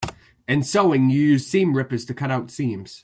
In 0.47 0.63
sewing, 0.63 1.11
you 1.11 1.21
use 1.21 1.45
seam 1.45 1.75
rippers 1.75 2.05
to 2.05 2.15
cut 2.15 2.49
seams. 2.49 2.99